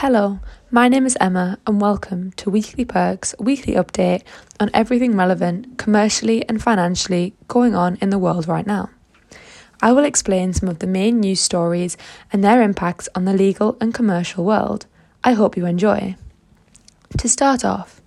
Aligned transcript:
Hello, 0.00 0.40
my 0.70 0.88
name 0.88 1.06
is 1.06 1.16
Emma, 1.22 1.58
and 1.66 1.80
welcome 1.80 2.30
to 2.32 2.50
Weekly 2.50 2.84
Perks 2.84 3.34
weekly 3.38 3.72
update 3.76 4.24
on 4.60 4.68
everything 4.74 5.16
relevant 5.16 5.78
commercially 5.78 6.46
and 6.50 6.62
financially 6.62 7.32
going 7.48 7.74
on 7.74 7.96
in 8.02 8.10
the 8.10 8.18
world 8.18 8.46
right 8.46 8.66
now. 8.66 8.90
I 9.80 9.92
will 9.92 10.04
explain 10.04 10.52
some 10.52 10.68
of 10.68 10.80
the 10.80 10.86
main 10.86 11.18
news 11.20 11.40
stories 11.40 11.96
and 12.30 12.44
their 12.44 12.60
impacts 12.60 13.08
on 13.14 13.24
the 13.24 13.32
legal 13.32 13.78
and 13.80 13.94
commercial 13.94 14.44
world. 14.44 14.84
I 15.24 15.32
hope 15.32 15.56
you 15.56 15.64
enjoy. 15.64 16.16
To 17.16 17.26
start 17.26 17.64
off, 17.64 18.02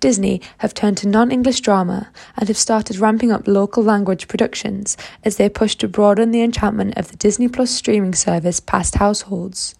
Disney 0.00 0.40
have 0.58 0.72
turned 0.72 0.96
to 0.98 1.08
non 1.08 1.30
English 1.30 1.60
drama 1.60 2.10
and 2.36 2.48
have 2.48 2.56
started 2.56 2.98
ramping 2.98 3.30
up 3.30 3.46
local 3.46 3.82
language 3.82 4.28
productions 4.28 4.96
as 5.24 5.36
they 5.36 5.48
push 5.50 5.74
to 5.76 5.88
broaden 5.88 6.30
the 6.30 6.42
enchantment 6.42 6.96
of 6.96 7.08
the 7.08 7.16
Disney 7.16 7.48
Plus 7.48 7.70
streaming 7.70 8.14
service 8.14 8.60
past 8.60 8.94
households. 8.94 9.74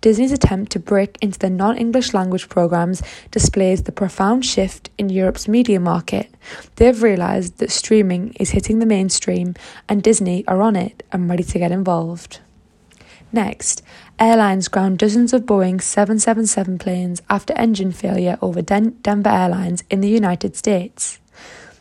Disney's 0.00 0.32
attempt 0.32 0.72
to 0.72 0.78
break 0.78 1.18
into 1.20 1.38
the 1.38 1.50
non 1.50 1.76
English 1.76 2.14
language 2.14 2.48
programs 2.48 3.02
displays 3.30 3.82
the 3.82 3.92
profound 3.92 4.46
shift 4.46 4.88
in 4.96 5.10
Europe's 5.10 5.46
media 5.46 5.78
market. 5.78 6.34
They've 6.76 7.02
realised 7.02 7.58
that 7.58 7.70
streaming 7.70 8.34
is 8.40 8.50
hitting 8.50 8.78
the 8.78 8.86
mainstream 8.86 9.54
and 9.88 10.02
Disney 10.02 10.46
are 10.48 10.62
on 10.62 10.74
it 10.74 11.02
and 11.12 11.28
ready 11.28 11.44
to 11.44 11.58
get 11.58 11.70
involved. 11.70 12.40
Next, 13.36 13.82
airlines 14.18 14.66
ground 14.66 14.96
dozens 14.96 15.34
of 15.34 15.42
Boeing 15.42 15.78
777 15.82 16.78
planes 16.78 17.20
after 17.28 17.52
engine 17.52 17.92
failure 17.92 18.38
over 18.40 18.62
Den- 18.62 18.96
Denver 19.02 19.28
Airlines 19.28 19.84
in 19.90 20.00
the 20.00 20.08
United 20.08 20.56
States. 20.56 21.20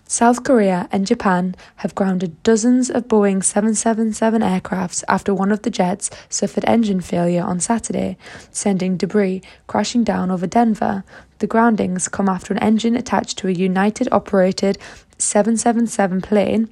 South 0.06 0.44
Korea 0.44 0.90
and 0.92 1.08
Japan 1.08 1.56
have 1.78 1.96
grounded 1.96 2.44
dozens 2.44 2.90
of 2.90 3.08
Boeing 3.08 3.42
777 3.42 4.42
aircrafts 4.42 5.06
after 5.08 5.34
one 5.34 5.50
of 5.50 5.62
the 5.62 5.70
jets 5.70 6.10
suffered 6.28 6.66
engine 6.68 7.00
failure 7.00 7.44
on 7.44 7.62
Saturday, 7.62 8.18
sending 8.52 8.98
debris 8.98 9.42
crashing 9.66 10.04
down 10.04 10.32
over 10.32 10.46
Denver. 10.46 11.06
The 11.40 11.48
groundings 11.48 12.10
come 12.10 12.28
after 12.28 12.54
an 12.54 12.60
engine 12.60 12.98
attached 12.98 13.38
to 13.38 13.48
a 13.48 13.52
United 13.52 14.10
operated 14.12 14.78
777 15.20 16.20
plane 16.20 16.68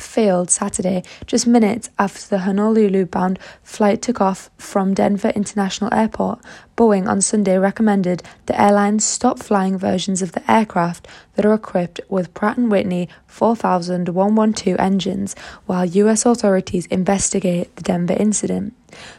failed 0.00 0.50
Saturday, 0.50 1.02
just 1.26 1.46
minutes 1.46 1.90
after 1.98 2.28
the 2.28 2.38
Honolulu 2.40 3.06
bound 3.06 3.38
flight 3.62 4.02
took 4.02 4.20
off 4.20 4.50
from 4.58 4.94
Denver 4.94 5.30
International 5.30 5.92
Airport. 5.92 6.40
Boeing 6.76 7.06
on 7.06 7.20
Sunday 7.20 7.58
recommended 7.58 8.22
the 8.46 8.58
airlines 8.58 9.04
stop 9.04 9.38
flying 9.38 9.76
versions 9.76 10.22
of 10.22 10.32
the 10.32 10.50
aircraft 10.50 11.06
that 11.34 11.44
are 11.44 11.52
equipped 11.52 12.00
with 12.08 12.32
Pratt 12.32 12.56
& 12.56 12.58
Whitney 12.58 13.08
4112 13.26 14.78
engines 14.78 15.36
while 15.66 15.84
US 15.84 16.24
authorities 16.24 16.86
investigate 16.86 17.76
the 17.76 17.82
Denver 17.82 18.16
incident. 18.18 18.74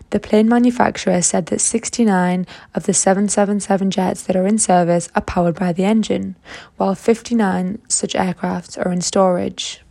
The 0.09 0.19
plane 0.19 0.49
manufacturer 0.49 1.21
said 1.21 1.45
that 1.47 1.61
69 1.61 2.45
of 2.73 2.83
the 2.83 2.93
777 2.93 3.91
jets 3.91 4.23
that 4.23 4.35
are 4.35 4.47
in 4.47 4.57
service 4.57 5.09
are 5.15 5.21
powered 5.21 5.55
by 5.55 5.71
the 5.71 5.85
engine, 5.85 6.35
while 6.77 6.95
59 6.95 7.79
such 7.87 8.15
aircraft 8.15 8.77
are 8.77 8.91
in 8.91 9.01
storage. 9.01 9.81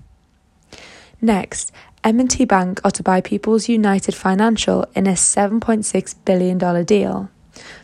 Next, 1.23 1.71
M&T 2.03 2.47
Bank 2.47 2.81
are 2.83 2.91
to 2.93 3.03
buy 3.03 3.21
People's 3.21 3.69
United 3.69 4.15
Financial 4.15 4.87
in 4.95 5.07
a 5.07 5.13
$7.6 5.13 6.15
billion 6.25 6.85
deal. 6.85 7.29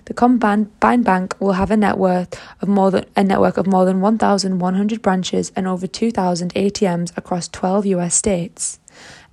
The 0.06 0.14
combined 0.14 0.80
bank 0.80 1.38
will 1.38 1.52
have 1.52 1.70
a 1.70 1.76
net 1.76 1.98
worth 1.98 2.40
of 2.62 2.68
more 2.68 2.90
than 2.90 3.04
a 3.14 3.22
network 3.22 3.58
of 3.58 3.66
more 3.66 3.84
than 3.84 4.00
1,100 4.00 5.02
branches 5.02 5.52
and 5.54 5.66
over 5.66 5.86
2,000 5.86 6.54
ATMs 6.54 7.14
across 7.16 7.48
12 7.48 7.86
US 7.86 8.14
states. 8.14 8.78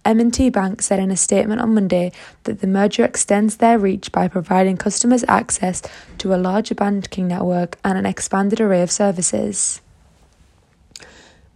M&T 0.04 0.50
Bank 0.50 0.82
said 0.82 1.00
in 1.00 1.12
a 1.12 1.16
statement 1.16 1.62
on 1.62 1.74
Monday 1.74 2.12
that 2.44 2.60
the 2.60 2.68
merger 2.68 3.06
extends 3.06 3.58
their 3.58 3.80
reach 3.80 4.12
by 4.12 4.28
providing 4.28 4.76
customers 4.76 5.24
access 5.30 5.82
to 6.18 6.34
a 6.34 6.36
larger 6.36 6.76
banking 6.76 7.30
network 7.30 7.78
and 7.86 7.98
an 7.98 8.06
expanded 8.06 8.60
array 8.60 8.82
of 8.82 8.92
services. 8.92 9.80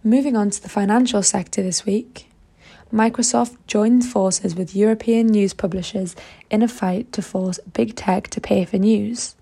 Moving 0.02 0.34
on 0.34 0.48
to 0.48 0.62
the 0.62 0.70
financial 0.70 1.22
sector 1.22 1.62
this 1.62 1.84
week. 1.84 2.28
Microsoft 2.92 3.56
joined 3.66 4.04
forces 4.04 4.54
with 4.54 4.74
European 4.74 5.26
news 5.26 5.52
publishers 5.52 6.16
in 6.50 6.62
a 6.62 6.68
fight 6.68 7.12
to 7.12 7.20
force 7.20 7.60
big 7.72 7.94
tech 7.94 8.28
to 8.28 8.40
pay 8.40 8.64
for 8.64 8.78
news. 8.78 9.34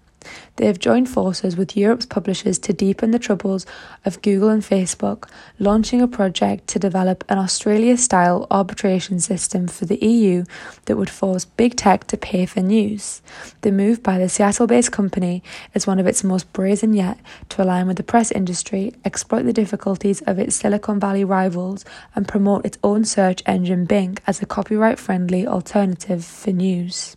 They 0.56 0.66
have 0.66 0.78
joined 0.78 1.08
forces 1.08 1.56
with 1.56 1.76
Europe's 1.76 2.06
publishers 2.06 2.58
to 2.60 2.72
deepen 2.72 3.10
the 3.10 3.18
troubles 3.18 3.66
of 4.04 4.22
Google 4.22 4.48
and 4.48 4.62
Facebook, 4.62 5.28
launching 5.58 6.00
a 6.00 6.08
project 6.08 6.66
to 6.68 6.78
develop 6.78 7.24
an 7.28 7.38
Australia 7.38 7.96
style 7.96 8.46
arbitration 8.50 9.20
system 9.20 9.68
for 9.68 9.84
the 9.84 10.02
EU 10.04 10.44
that 10.86 10.96
would 10.96 11.10
force 11.10 11.44
big 11.44 11.76
tech 11.76 12.06
to 12.06 12.16
pay 12.16 12.46
for 12.46 12.60
news. 12.60 13.20
The 13.60 13.72
move 13.72 14.02
by 14.02 14.18
the 14.18 14.28
Seattle 14.28 14.66
based 14.66 14.92
company 14.92 15.42
is 15.74 15.86
one 15.86 15.98
of 15.98 16.06
its 16.06 16.24
most 16.24 16.50
brazen 16.52 16.94
yet 16.94 17.18
to 17.50 17.62
align 17.62 17.86
with 17.86 17.98
the 17.98 18.02
press 18.02 18.32
industry, 18.32 18.94
exploit 19.04 19.42
the 19.42 19.52
difficulties 19.52 20.22
of 20.22 20.38
its 20.38 20.56
Silicon 20.56 20.98
Valley 20.98 21.24
rivals, 21.24 21.84
and 22.14 22.26
promote 22.26 22.64
its 22.64 22.78
own 22.82 23.04
search 23.04 23.42
engine 23.46 23.84
Bing 23.84 24.18
as 24.26 24.40
a 24.40 24.46
copyright 24.46 24.98
friendly 24.98 25.46
alternative 25.46 26.24
for 26.24 26.52
news. 26.52 27.16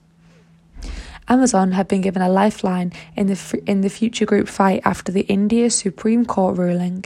Amazon 1.30 1.74
have 1.74 1.88
been 1.88 2.02
given 2.02 2.22
a 2.22 2.30
lifeline 2.30 2.92
in 3.16 3.28
the 3.28 3.64
in 3.68 3.82
the 3.82 3.90
Future 3.90 4.26
Group 4.26 4.48
fight 4.48 4.82
after 4.84 5.12
the 5.12 5.22
India 5.22 5.70
Supreme 5.70 6.26
Court 6.26 6.58
ruling. 6.58 7.06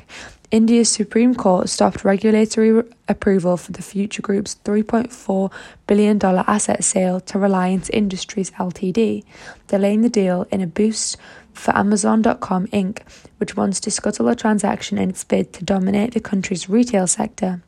India's 0.50 0.89
Supreme 0.89 1.34
Court 1.34 1.67
stopped 1.67 2.06
regulatory 2.06 2.83
approval 3.07 3.57
for 3.57 3.72
the 3.72 3.81
Future 3.81 4.22
Group's 4.22 4.56
$3.4 4.63 5.51
billion 5.88 6.23
asset 6.23 6.83
sale 6.83 7.19
to 7.22 7.39
Reliance 7.39 7.89
Industries 7.89 8.51
Ltd, 8.51 9.23
delaying 9.67 10.01
the 10.01 10.09
deal 10.09 10.45
in 10.51 10.62
a 10.62 10.67
boost 10.67 11.17
for 11.53 11.75
Amazon.com 11.75 12.67
Inc., 12.67 13.00
which 13.38 13.57
wants 13.57 13.79
to 13.79 13.89
scuttle 13.89 14.28
a 14.28 14.35
transaction 14.35 15.00
in 15.00 15.09
its 15.09 15.23
bid 15.23 15.53
to 15.53 15.66
dominate 15.66 16.13
the 16.13 16.19
country's 16.19 16.69
retail 16.69 17.07
sector. 17.07 17.63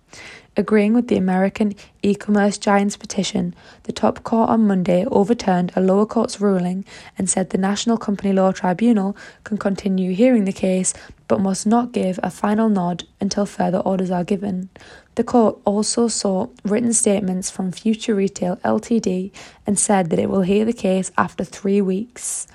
Agreeing 0.57 0.93
with 0.93 1.09
the 1.09 1.17
American 1.17 1.75
e 2.01 2.15
commerce 2.15 2.57
giant's 2.57 2.95
petition, 2.95 3.53
the 3.83 3.91
top 3.91 4.23
court 4.23 4.49
on 4.49 4.67
Monday 4.67 5.05
overturned 5.07 5.73
a 5.75 5.81
lower 5.81 6.05
court's 6.05 6.39
ruling 6.39 6.85
and 7.17 7.29
said 7.29 7.49
the 7.49 7.57
National 7.57 7.97
Company 7.97 8.31
Law 8.31 8.53
Tribunal 8.53 9.17
can 9.43 9.57
continue 9.57 10.13
hearing 10.13 10.45
the 10.45 10.53
case 10.53 10.93
but 11.27 11.41
must 11.41 11.65
not 11.65 11.91
give 11.91 12.19
a 12.23 12.31
final 12.31 12.69
nod 12.69 13.03
until 13.19 13.45
further 13.45 13.79
orders 13.79 14.11
are 14.11 14.23
given. 14.23 14.69
The 15.15 15.23
court 15.23 15.57
also 15.65 16.07
sought 16.07 16.53
written 16.63 16.93
statements 16.93 17.49
from 17.49 17.71
Future 17.71 18.15
Retail 18.15 18.55
Ltd 18.57 19.31
and 19.67 19.77
said 19.77 20.09
that 20.09 20.19
it 20.19 20.29
will 20.29 20.43
hear 20.43 20.63
the 20.63 20.73
case 20.73 21.11
after 21.17 21.43
three 21.43 21.81
weeks. 21.81 22.47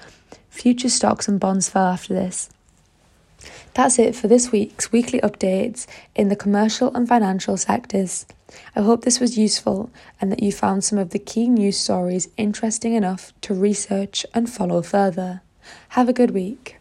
Future 0.49 0.89
stocks 0.89 1.29
and 1.29 1.39
bonds 1.39 1.69
fell 1.69 1.87
after 1.87 2.15
this. 2.15 2.49
That's 3.75 3.99
it 3.99 4.17
for 4.17 4.27
this 4.27 4.51
week's 4.51 4.91
weekly 4.91 5.21
updates 5.21 5.87
in 6.15 6.29
the 6.29 6.37
commercial 6.37 6.95
and 6.95 7.09
financial 7.09 7.57
sectors. 7.57 8.27
I 8.75 8.81
hope 8.81 9.05
this 9.05 9.21
was 9.21 9.39
useful 9.39 9.91
and 10.21 10.33
that 10.33 10.43
you 10.43 10.51
found 10.51 10.83
some 10.83 10.99
of 10.99 11.11
the 11.11 11.21
key 11.21 11.49
news 11.49 11.79
stories 11.79 12.29
interesting 12.37 12.95
enough 12.95 13.33
to 13.43 13.55
research 13.55 14.27
and 14.35 14.51
follow 14.51 14.83
further. 14.83 15.43
Have 15.91 16.09
a 16.09 16.13
good 16.13 16.33
week. 16.33 16.80